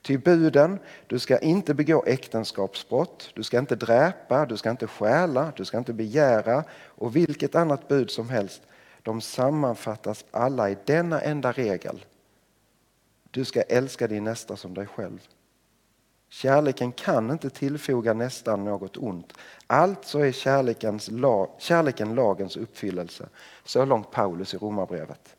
Ty 0.03 0.19
buden, 0.19 0.79
du 1.07 1.19
ska 1.19 1.39
inte 1.39 1.75
begå 1.75 2.05
äktenskapsbrott, 2.07 3.31
du 3.35 3.43
ska 3.43 3.59
inte 3.59 3.77
dräpa, 3.77 4.47
du 4.47 4.57
ska 4.57 4.71
inte 4.71 4.87
stjäla, 4.87 5.53
du 5.57 5.65
ska 5.65 5.79
inte 5.79 5.93
begära 5.93 6.65
och 6.85 7.17
vilket 7.17 7.55
annat 7.55 7.89
bud 7.89 8.11
som 8.11 8.29
helst, 8.29 8.63
de 9.03 9.21
sammanfattas 9.21 10.25
alla 10.31 10.71
i 10.71 10.77
denna 10.85 11.21
enda 11.21 11.53
regel. 11.53 12.05
Du 13.31 13.45
ska 13.45 13.63
älska 13.63 14.09
din 14.09 14.25
nästa 14.25 14.57
som 14.57 14.75
dig 14.75 14.87
själv. 14.87 15.29
Kärleken 16.29 16.93
kan 16.93 17.31
inte 17.31 17.51
tillfoga 17.51 18.13
nästan 18.13 18.65
något 18.65 18.97
ont. 18.97 19.33
Alltså 19.67 20.19
är 20.19 20.33
kärlekens 20.33 21.11
lag, 21.11 21.51
kärleken 21.59 22.15
lagens 22.15 22.57
uppfyllelse. 22.57 23.29
Så 23.65 23.85
långt 23.85 24.11
Paulus 24.11 24.55
i 24.55 24.57
Romarbrevet. 24.57 25.37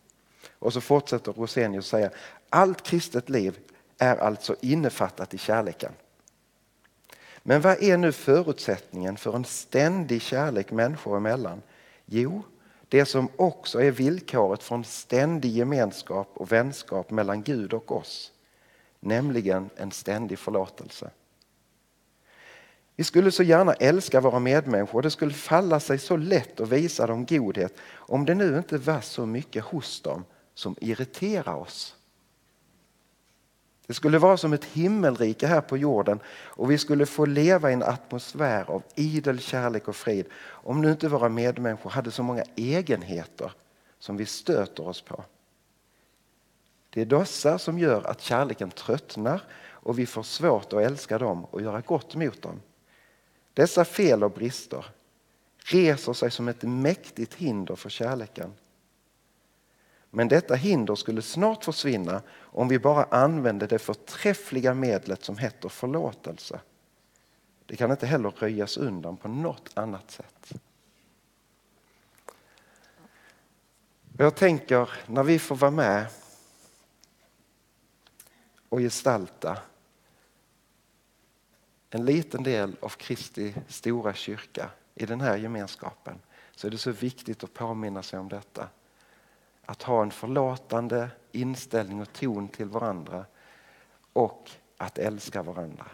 Och 0.63 0.74
så 0.74 0.82
fortsätter 0.82 1.34
Rosenius 1.34 1.88
säga, 1.88 2.10
allt 2.50 2.84
kristet 2.84 3.29
liv 3.29 3.60
är 3.98 4.17
alltså 4.17 4.55
innefattat 4.62 5.34
i 5.34 5.38
kärleken. 5.38 5.91
Men 7.43 7.62
vad 7.62 7.84
är 7.84 7.98
nu 7.98 8.12
förutsättningen 8.12 9.17
för 9.17 9.36
en 9.36 9.46
ständig 9.46 10.22
kärlek 10.22 10.72
människor 10.72 11.17
emellan? 11.17 11.62
Jo, 12.05 12.43
det 12.89 13.05
som 13.05 13.29
också 13.36 13.82
är 13.82 13.91
villkoret 13.91 14.63
för 14.63 14.75
en 14.75 14.84
ständig 14.84 15.51
gemenskap 15.51 16.32
och 16.34 16.51
vänskap 16.51 17.12
mellan 17.12 17.43
Gud 17.43 17.74
och 17.74 17.91
oss, 17.91 18.32
nämligen 19.00 19.70
en 19.75 19.91
ständig 19.91 20.39
förlåtelse. 20.39 21.10
Vi 22.96 23.03
skulle 23.03 23.32
så 23.32 23.43
gärna 23.43 23.74
älska 23.74 24.22
våra 24.22 24.39
medmänniskor 24.39 24.96
och 24.96 25.03
det 25.03 25.12
skulle 25.12 25.34
falla 25.34 25.79
sig 25.79 26.00
så 26.00 26.17
lätt 26.17 26.60
att 26.60 26.70
visa 26.70 27.08
dem 27.08 27.25
godhet 27.25 27.74
om 27.93 28.25
det 28.25 28.36
nu 28.36 28.58
inte 28.58 28.77
var 28.77 29.01
så 29.01 29.25
mycket 29.25 29.63
hos 29.63 30.01
dem 30.01 30.25
som 30.53 30.75
irriterar 30.81 31.55
oss. 31.55 31.95
Det 33.88 33.93
skulle 33.93 34.17
vara 34.17 34.38
som 34.38 34.53
ett 34.53 34.65
himmelrike 34.65 35.48
här 35.48 35.62
på 35.62 35.77
jorden 35.77 36.19
och 36.27 36.72
vi 36.72 36.77
skulle 36.77 37.05
få 37.05 37.25
leva 37.25 37.69
i 37.69 37.74
en 37.74 37.83
atmosfär 37.83 38.72
av 38.72 38.83
idel 38.95 39.39
kärlek 39.39 39.88
och 39.88 39.95
frid 39.95 40.25
om 40.43 40.81
nu 40.81 40.91
inte 40.91 41.07
våra 41.07 41.29
medmänniskor 41.29 41.89
hade 41.89 42.12
så 42.12 42.24
många 42.24 42.43
egenheter 42.55 43.51
som 44.00 44.17
vi 44.17 44.25
stöter 44.25 44.88
oss 44.88 45.01
på. 45.01 45.24
Det 46.89 47.01
är 47.01 47.05
dessa 47.05 47.60
som 47.60 47.79
gör 47.79 48.07
att 48.07 48.22
kärleken 48.22 48.72
tröttnar 48.72 49.43
och 49.65 50.00
vi 50.00 50.05
får 50.05 50.24
svårt 50.24 50.74
att 50.74 50.83
älska 50.83 51.17
dem 51.17 51.45
och 51.45 51.62
göra 51.62 51.81
gott 51.81 52.15
mot 52.15 52.41
dem. 52.41 52.62
Dessa 53.53 53.86
fel 53.86 54.24
och 54.24 54.31
brister 54.31 54.86
reser 55.57 56.13
sig 56.13 56.31
som 56.31 56.48
ett 56.48 56.63
mäktigt 56.63 57.33
hinder 57.33 57.75
för 57.75 57.89
kärleken. 57.89 58.53
Men 60.15 60.27
detta 60.27 60.55
hinder 60.55 60.96
skulle 60.96 61.22
snart 61.22 61.65
försvinna 61.65 62.22
om 62.39 62.67
vi 62.67 62.79
bara 62.79 63.03
använde 63.03 63.67
det 63.67 63.80
förträffliga 63.80 64.73
medlet 64.73 65.23
som 65.23 65.38
heter 65.38 65.69
förlåtelse. 65.69 66.60
Det 67.65 67.76
kan 67.76 67.91
inte 67.91 68.06
heller 68.06 68.30
röjas 68.30 68.78
undan 68.78 69.17
på 69.17 69.28
något 69.28 69.69
annat 69.73 70.12
sätt. 70.12 70.54
Jag 74.17 74.36
tänker 74.36 74.89
när 75.08 75.23
vi 75.23 75.39
får 75.39 75.56
vara 75.56 75.71
med 75.71 76.06
och 78.69 78.80
gestalta 78.80 79.58
en 81.89 82.06
liten 82.06 82.43
del 82.43 82.76
av 82.80 82.89
Kristi 82.89 83.56
stora 83.67 84.13
kyrka 84.13 84.69
i 84.95 85.06
den 85.06 85.21
här 85.21 85.38
gemenskapen 85.38 86.19
så 86.56 86.67
är 86.67 86.71
det 86.71 86.78
så 86.78 86.91
viktigt 86.91 87.43
att 87.43 87.54
påminna 87.54 88.04
sig 88.04 88.19
om 88.19 88.30
detta 88.30 88.69
att 89.65 89.84
ha 89.84 90.02
en 90.02 90.12
förlåtande 90.12 91.10
inställning 91.32 92.02
och 92.02 92.13
ton 92.13 92.47
till 92.47 92.65
varandra 92.65 93.26
och 94.13 94.52
att 94.78 94.97
älska 94.97 95.43
varandra. 95.43 95.86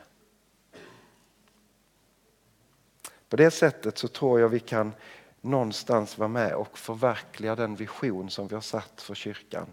På 3.30 3.36
det 3.36 3.52
sättet 3.52 3.98
så 3.98 4.08
tror 4.08 4.40
jag 4.40 4.50
vi 4.50 4.60
kan 4.60 4.94
någonstans 5.42 6.18
vara 6.18 6.28
med 6.28 6.54
och 6.54 6.78
förverkliga 6.78 7.56
den 7.56 7.76
vision 7.76 8.30
som 8.30 8.48
vi 8.48 8.56
har 8.56 8.62
satt 8.62 9.02
för 9.02 9.16
kyrkan. 9.16 9.66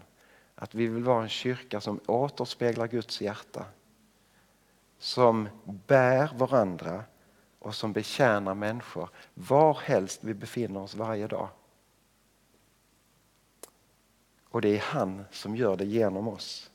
Att 0.55 0.75
vi 0.75 0.87
vill 0.87 1.03
vara 1.03 1.23
en 1.23 1.29
kyrka 1.29 1.81
som 1.81 1.99
återspeglar 2.05 2.87
Guds 2.87 3.21
hjärta. 3.21 3.65
Som 4.99 5.49
bär 5.63 6.29
varandra 6.35 7.03
och 7.59 7.75
som 7.75 7.93
betjänar 7.93 8.53
människor 8.53 9.09
varhelst 9.33 10.23
vi 10.23 10.33
befinner 10.33 10.79
oss 10.79 10.95
varje 10.95 11.27
dag. 11.27 11.49
Och 14.57 14.61
det 14.61 14.75
är 14.75 14.79
han 14.79 15.25
som 15.31 15.55
gör 15.55 15.75
det 15.75 15.85
genom 15.85 16.27
oss. 16.27 16.71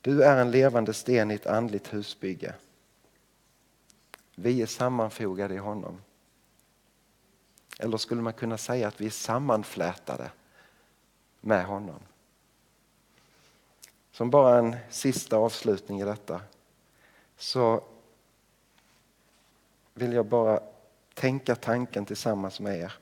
Du 0.00 0.22
är 0.22 0.36
en 0.36 0.50
levande 0.50 0.94
sten 0.94 1.30
i 1.30 1.34
ett 1.34 1.46
andligt 1.46 1.94
husbygge. 1.94 2.54
Vi 4.34 4.62
är 4.62 4.66
sammanfogade 4.66 5.54
i 5.54 5.58
honom. 5.58 6.02
Eller 7.78 7.96
skulle 7.96 8.22
man 8.22 8.32
kunna 8.32 8.58
säga 8.58 8.88
att 8.88 9.00
vi 9.00 9.06
är 9.06 9.10
sammanflätade 9.10 10.30
med 11.40 11.64
honom. 11.64 12.00
Som 14.12 14.30
bara 14.30 14.58
en 14.58 14.76
sista 14.90 15.36
avslutning 15.36 16.00
i 16.00 16.04
detta 16.04 16.40
så 17.36 17.84
vill 19.94 20.12
jag 20.12 20.26
bara 20.26 20.62
tänka 21.14 21.56
tanken 21.56 22.06
tillsammans 22.06 22.60
med 22.60 22.78
er. 22.78 22.92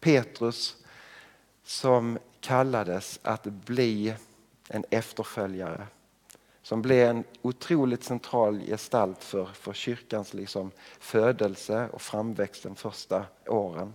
Petrus 0.00 0.81
som 1.62 2.18
kallades 2.40 3.20
att 3.22 3.44
bli 3.44 4.14
en 4.68 4.84
efterföljare. 4.90 5.86
Som 6.62 6.82
blev 6.82 7.08
en 7.08 7.24
otroligt 7.42 8.04
central 8.04 8.60
gestalt 8.60 9.24
för, 9.24 9.44
för 9.44 9.72
kyrkans 9.72 10.34
liksom 10.34 10.70
födelse 11.00 11.88
och 11.92 12.02
framväxt 12.02 12.62
de 12.62 12.76
första 12.76 13.24
åren. 13.46 13.94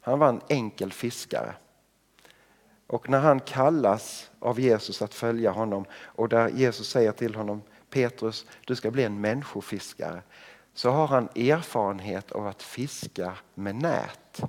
Han 0.00 0.18
var 0.18 0.28
en 0.28 0.40
enkel 0.48 0.92
fiskare. 0.92 1.54
Och 2.86 3.08
när 3.08 3.20
han 3.20 3.40
kallas 3.40 4.30
av 4.38 4.60
Jesus 4.60 5.02
att 5.02 5.14
följa 5.14 5.50
honom 5.50 5.84
och 5.92 6.28
där 6.28 6.48
Jesus 6.48 6.88
säger 6.88 7.12
till 7.12 7.34
honom 7.34 7.62
Petrus, 7.90 8.46
du 8.66 8.76
ska 8.76 8.90
bli 8.90 9.04
en 9.04 9.20
människofiskare. 9.20 10.22
Så 10.74 10.90
har 10.90 11.06
han 11.06 11.28
erfarenhet 11.34 12.32
av 12.32 12.46
att 12.46 12.62
fiska 12.62 13.34
med 13.54 13.74
nät. 13.74 14.42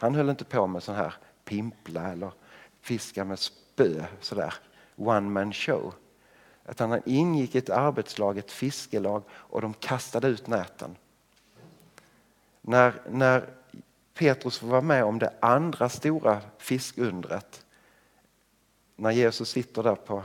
Han 0.00 0.14
höll 0.14 0.30
inte 0.30 0.44
på 0.44 0.66
med 0.66 0.82
sån 0.82 0.94
här 0.94 1.14
pimpla 1.44 2.12
eller 2.12 2.32
fiska 2.80 3.24
med 3.24 3.38
spö, 3.38 4.04
sådär 4.20 4.54
one 4.96 5.30
man 5.30 5.52
show. 5.52 5.94
Utan 6.68 6.90
han 6.90 7.02
ingick 7.06 7.54
i 7.54 7.58
ett 7.58 7.70
arbetslag, 7.70 8.38
ett 8.38 8.50
fiskelag 8.50 9.22
och 9.30 9.60
de 9.60 9.74
kastade 9.74 10.28
ut 10.28 10.46
näten. 10.46 10.96
När, 12.60 12.94
när 13.10 13.48
Petrus 14.14 14.58
får 14.58 14.66
vara 14.66 14.80
med 14.80 15.04
om 15.04 15.18
det 15.18 15.32
andra 15.40 15.88
stora 15.88 16.40
fiskundret, 16.58 17.64
när 18.96 19.10
Jesus 19.10 19.50
sitter 19.50 19.82
där 19.82 19.94
på, 19.94 20.22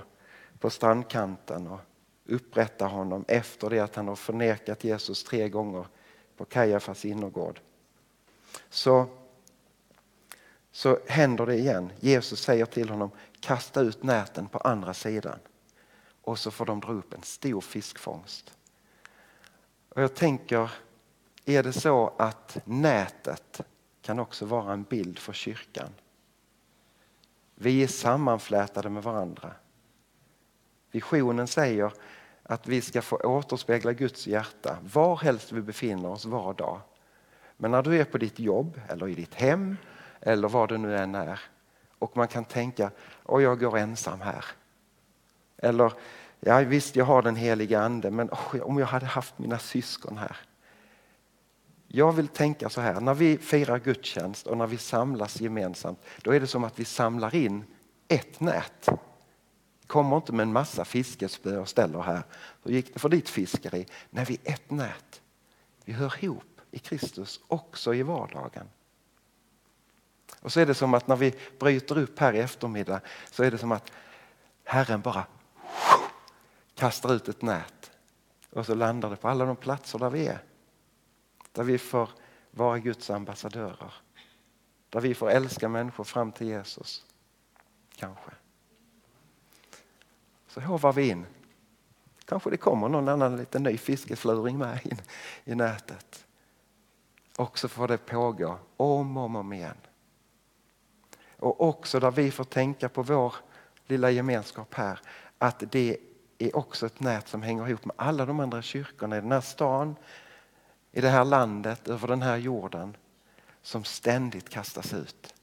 på 0.60 0.70
strandkanten 0.70 1.68
och 1.68 1.80
upprättar 2.26 2.88
honom 2.88 3.26
efter 3.28 3.70
det 3.70 3.80
att 3.80 3.96
han 3.96 4.08
har 4.08 4.16
förnekat 4.16 4.84
Jesus 4.84 5.24
tre 5.24 5.50
gånger 5.50 5.88
på 6.38 6.46
Kajafas 6.46 7.06
innergård. 7.06 7.60
Så 8.70 9.08
så 10.76 11.00
händer 11.08 11.46
det 11.46 11.56
igen. 11.56 11.92
Jesus 12.00 12.42
säger 12.42 12.66
till 12.66 12.90
honom, 12.90 13.12
kasta 13.40 13.82
ut 13.82 14.04
näten 14.04 14.48
på 14.48 14.58
andra 14.58 14.94
sidan. 14.94 15.40
Och 16.22 16.40
så 16.40 16.52
får 16.52 16.66
de 16.66 16.80
dra 16.80 16.94
upp 16.94 17.14
en 17.14 17.24
stor 17.24 17.62
fiskfångst. 17.62 18.54
Och 19.90 20.02
jag 20.02 20.16
tänker, 20.16 20.72
är 21.46 21.64
det 21.64 21.74
så 21.74 22.14
att 22.18 22.58
nätet 22.66 23.62
kan 24.02 24.20
också 24.20 24.46
vara 24.46 24.74
en 24.74 24.84
bild 24.84 25.20
för 25.20 25.34
kyrkan? 25.34 25.90
Vi 27.56 27.84
är 27.84 27.88
sammanflätade 27.88 28.90
med 28.90 29.04
varandra. 29.04 29.52
Visionen 30.92 31.48
säger 31.48 31.94
att 32.44 32.68
vi 32.68 32.82
ska 32.82 33.02
få 33.02 33.18
återspegla 33.18 33.94
Guds 33.94 34.28
hjärta 34.28 34.78
var 34.94 35.18
helst 35.18 35.52
vi 35.52 35.62
befinner 35.62 36.10
oss 36.10 36.26
var 36.26 36.54
dag. 36.54 36.82
Men 37.58 37.72
när 37.72 37.84
du 37.84 38.00
är 38.00 38.06
på 38.06 38.18
ditt 38.18 38.40
jobb 38.40 38.82
eller 38.88 39.08
i 39.08 39.16
ditt 39.16 39.34
hem 39.34 39.78
eller 40.26 40.50
vad 40.50 40.70
det 40.70 40.78
nu 40.78 40.98
än 40.98 41.16
är 41.16 41.40
och 42.00 42.18
man 42.18 42.28
kan 42.28 42.46
tänka, 42.46 42.92
och 43.24 43.42
jag 43.42 43.60
går 43.60 43.78
ensam 43.78 44.22
här. 44.22 44.46
Eller, 45.58 45.94
ja 46.40 46.60
visst 46.60 46.96
jag 46.96 47.06
har 47.06 47.22
den 47.22 47.36
heliga 47.36 47.80
ande 47.80 48.12
men 48.12 48.30
oh, 48.30 48.62
om 48.62 48.78
jag 48.78 48.88
hade 48.88 49.06
haft 49.06 49.40
mina 49.40 49.60
syskon 49.60 50.18
här. 50.18 50.38
Jag 51.88 52.12
vill 52.12 52.28
tänka 52.28 52.70
så 52.70 52.82
här, 52.82 53.02
när 53.02 53.14
vi 53.14 53.38
firar 53.38 53.80
gudstjänst 53.80 54.48
och 54.48 54.58
när 54.58 54.68
vi 54.68 54.78
samlas 54.78 55.42
gemensamt, 55.42 56.00
då 56.22 56.32
är 56.32 56.40
det 56.40 56.48
som 56.48 56.64
att 56.64 56.80
vi 56.80 56.86
samlar 56.86 57.36
in 57.36 57.64
ett 58.08 58.40
nät. 58.40 58.90
Kommer 59.88 60.16
inte 60.18 60.34
med 60.34 60.44
en 60.44 60.54
massa 60.54 60.86
fiskespö 60.86 61.58
och 61.58 61.70
ställer 61.70 62.02
här. 62.02 62.24
Hur 62.64 62.72
gick 62.72 62.94
det 62.94 63.00
för 63.00 63.10
ditt 63.10 63.30
fiskeri? 63.30 63.86
Nej, 64.10 64.26
vi 64.28 64.40
är 64.44 64.54
ett 64.54 64.72
nät. 64.72 65.22
Vi 65.86 65.94
hör 65.94 66.14
ihop 66.24 66.62
i 66.72 66.80
Kristus 66.80 67.40
också 67.48 67.94
i 67.94 68.04
vardagen. 68.04 68.68
Och 70.40 70.54
så 70.54 70.60
är 70.60 70.66
det 70.66 70.74
som 70.74 70.94
att 70.94 71.08
när 71.08 71.16
vi 71.16 71.36
bryter 71.60 71.98
upp 71.98 72.20
här 72.20 72.34
i 72.34 72.40
eftermiddag 72.40 73.02
så 73.32 73.44
är 73.44 73.52
det 73.52 73.58
som 73.58 73.72
att 73.72 73.92
Herren 74.64 75.02
bara 75.02 75.26
kastar 76.76 77.14
ut 77.14 77.30
ett 77.30 77.42
nät 77.42 77.92
och 78.50 78.66
så 78.66 78.76
landar 78.76 79.10
det 79.10 79.16
på 79.16 79.28
alla 79.28 79.46
de 79.46 79.56
platser 79.56 80.00
där 80.00 80.10
vi 80.10 80.28
är. 80.28 80.44
Där 81.52 81.64
vi 81.64 81.78
får 81.78 82.10
vara 82.52 82.80
Guds 82.80 83.10
ambassadörer. 83.10 83.94
Där 84.90 85.02
vi 85.02 85.16
får 85.16 85.30
älska 85.30 85.70
människor 85.70 86.04
fram 86.04 86.32
till 86.32 86.48
Jesus. 86.48 87.06
Kanske. 87.96 88.32
Så 90.48 90.62
hovar 90.62 90.94
vi 90.94 91.10
in. 91.10 91.26
Kanske 92.26 92.50
det 92.50 92.58
kommer 92.58 92.90
någon 92.90 93.10
annan 93.10 93.38
liten 93.38 93.64
ny 93.64 93.78
fiskefluring 93.78 94.58
med 94.58 94.86
in 94.86 95.02
i 95.44 95.56
nätet. 95.56 96.26
Och 97.38 97.60
så 97.60 97.68
får 97.68 97.88
det 97.88 97.98
pågå 97.98 98.58
om 98.78 99.18
och 99.18 99.24
om, 99.24 99.36
om 99.36 99.54
igen. 99.54 99.78
Och 101.40 101.62
också 101.62 102.00
där 102.00 102.12
vi 102.12 102.32
får 102.32 102.44
tänka 102.44 102.90
på 102.90 103.04
vår 103.04 103.36
lilla 103.88 104.12
gemenskap 104.12 104.74
här 104.74 105.00
att 105.38 105.64
det 105.72 105.98
är 106.38 106.56
också 106.56 106.86
ett 106.86 107.00
nät 107.00 107.28
som 107.28 107.42
hänger 107.42 107.70
ihop 107.70 107.86
med 107.86 107.96
alla 107.98 108.26
de 108.26 108.40
andra 108.40 108.62
kyrkorna 108.62 109.18
i 109.18 109.22
den 109.22 109.32
här 109.32 109.42
stan, 109.42 109.96
i 110.92 111.02
det 111.02 111.10
här 111.10 111.26
landet, 111.26 111.88
över 111.88 112.08
den 112.08 112.22
här 112.22 112.38
jorden 112.38 112.98
som 113.62 113.84
ständigt 113.84 114.50
kastas 114.50 114.94
ut. 114.94 115.34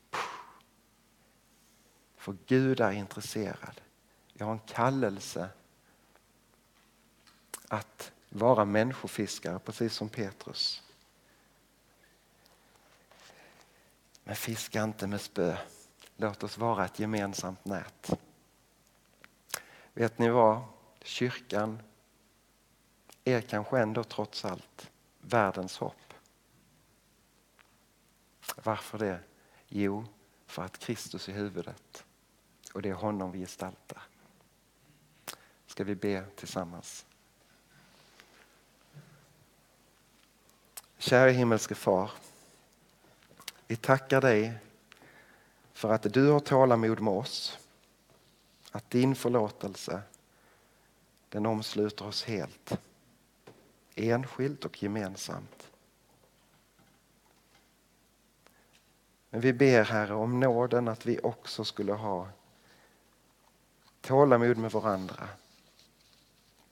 För 2.16 2.36
Gud 2.46 2.80
är 2.80 2.92
intresserad. 2.92 3.80
Jag 4.32 4.46
har 4.46 4.52
en 4.52 4.58
kallelse 4.58 5.48
att 7.68 8.12
vara 8.28 8.64
människofiskare 8.64 9.58
precis 9.58 9.94
som 9.94 10.08
Petrus. 10.08 10.82
Men 14.24 14.36
fiska 14.36 14.82
inte 14.82 15.06
med 15.06 15.20
spö. 15.20 15.56
Låt 16.22 16.42
oss 16.42 16.58
vara 16.58 16.84
ett 16.84 16.98
gemensamt 16.98 17.64
nät. 17.64 18.10
Vet 19.92 20.18
ni 20.18 20.28
vad? 20.28 20.62
Kyrkan 21.02 21.82
är 23.24 23.40
kanske 23.40 23.78
ändå 23.78 24.04
trots 24.04 24.44
allt 24.44 24.90
världens 25.20 25.78
hopp. 25.78 26.14
Varför 28.62 28.98
det? 28.98 29.20
Jo, 29.68 30.04
för 30.46 30.62
att 30.62 30.78
Kristus 30.78 31.28
är 31.28 31.32
huvudet 31.32 32.04
och 32.72 32.82
det 32.82 32.88
är 32.88 32.94
honom 32.94 33.32
vi 33.32 33.38
gestaltar. 33.38 34.02
Ska 35.66 35.84
vi 35.84 35.94
be 35.94 36.24
tillsammans? 36.36 37.06
Kära 40.98 41.30
himmelske 41.30 41.74
far, 41.74 42.10
vi 43.66 43.76
tackar 43.76 44.20
dig 44.20 44.58
för 45.82 45.92
att 45.92 46.12
du 46.12 46.30
har 46.30 46.40
tålamod 46.40 47.00
med 47.00 47.12
oss. 47.12 47.58
Att 48.70 48.90
din 48.90 49.14
förlåtelse 49.14 50.02
den 51.28 51.46
omsluter 51.46 52.06
oss 52.06 52.24
helt. 52.24 52.78
Enskilt 53.94 54.64
och 54.64 54.82
gemensamt. 54.82 55.70
Men 59.30 59.40
vi 59.40 59.52
ber 59.52 59.84
Herre 59.84 60.14
om 60.14 60.40
nåden 60.40 60.88
att 60.88 61.06
vi 61.06 61.18
också 61.22 61.64
skulle 61.64 61.92
ha 61.92 62.28
tålamod 64.00 64.56
med 64.56 64.72
varandra. 64.72 65.28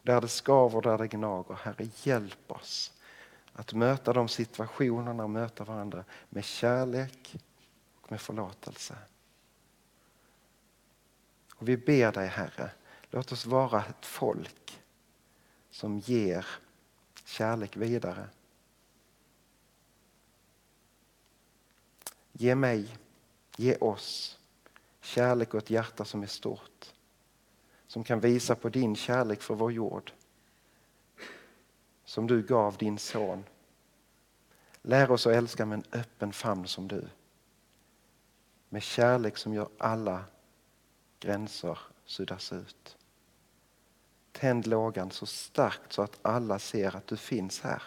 Där 0.03 0.21
det 0.21 0.29
skaver, 0.29 0.81
där 0.81 0.99
det 0.99 1.09
gnager. 1.09 1.55
Herre, 1.55 1.89
hjälp 2.03 2.51
oss 2.53 2.93
att 3.53 3.73
möta 3.73 4.13
de 4.13 4.29
situationerna 4.29 5.23
och 5.23 5.31
möta 5.31 5.65
varandra 5.65 6.05
med 6.29 6.45
kärlek 6.45 7.37
och 8.11 8.13
med 8.13 8.21
förlåtelse. 8.21 8.97
Och 11.55 11.69
vi 11.69 11.77
ber 11.77 12.13
dig 12.13 12.29
Herre, 12.29 12.71
låt 13.11 13.33
oss 13.33 13.47
vara 13.47 13.85
ett 13.85 14.07
folk 14.07 14.81
som 15.71 15.99
ger 15.99 16.47
kärlek 17.25 17.77
vidare. 17.77 18.29
Ge 22.33 22.55
mig, 22.55 22.97
ge 23.57 23.77
oss 23.77 24.39
kärlek 25.01 25.55
och 25.55 25.63
ett 25.63 25.71
hjärta 25.71 26.05
som 26.05 26.23
är 26.23 26.27
stort. 26.27 26.93
Som 27.87 28.05
kan 28.05 28.21
visa 28.21 28.55
på 28.55 28.69
din 28.69 28.97
kärlek 28.97 29.43
för 29.43 29.55
vår 29.55 29.73
jord. 29.73 30.13
Som 32.05 32.27
du 32.27 32.43
gav 32.43 32.77
din 32.77 32.99
son. 32.99 33.45
Lär 34.83 35.11
oss 35.11 35.27
att 35.27 35.33
älska 35.33 35.67
med 35.67 35.77
en 35.77 36.01
öppen 36.01 36.33
famn 36.33 36.67
som 36.67 36.89
du. 36.89 37.09
Med 38.73 38.83
kärlek 38.83 39.37
som 39.37 39.55
gör 39.55 39.69
alla 39.79 40.25
gränser 41.21 41.79
suddas 42.05 42.53
ut. 42.53 42.97
Tänd 44.33 44.67
lågan 44.67 45.11
så 45.11 45.27
starkt 45.27 45.93
så 45.93 46.03
att 46.03 46.19
alla 46.23 46.59
ser 46.59 46.97
att 46.97 47.07
du 47.07 47.17
finns 47.17 47.61
här. 47.61 47.83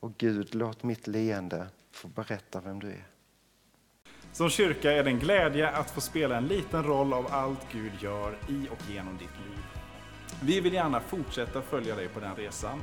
Och 0.00 0.12
Gud, 0.18 0.54
låt 0.54 0.82
mitt 0.82 1.06
leende 1.06 1.66
få 1.90 2.08
berätta 2.08 2.60
vem 2.60 2.80
du 2.80 2.90
är. 2.90 3.06
Som 4.32 4.50
kyrka 4.50 4.92
är 4.92 5.04
det 5.04 5.10
en 5.10 5.18
glädje 5.18 5.70
att 5.70 5.90
få 5.90 6.00
spela 6.00 6.36
en 6.36 6.46
liten 6.46 6.84
roll 6.84 7.12
av 7.12 7.26
allt 7.30 7.72
Gud 7.72 7.92
gör 8.00 8.38
i 8.48 8.68
och 8.68 8.90
genom 8.90 9.16
ditt 9.16 9.36
liv. 9.46 9.64
Vi 10.42 10.60
vill 10.60 10.72
gärna 10.72 11.00
fortsätta 11.00 11.62
följa 11.62 11.96
dig 11.96 12.08
på 12.08 12.20
den 12.20 12.36
resan. 12.36 12.82